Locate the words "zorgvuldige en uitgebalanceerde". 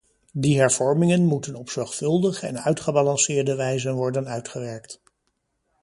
1.69-3.55